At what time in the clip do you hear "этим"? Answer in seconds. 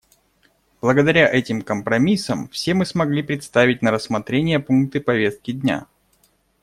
1.31-1.61